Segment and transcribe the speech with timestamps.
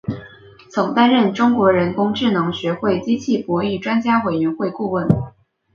[0.71, 5.07] 曾担任中国人工智能学会机器博弈专业委员会顾问。